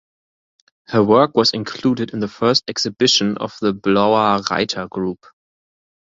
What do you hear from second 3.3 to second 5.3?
of the Blauer Reiter group.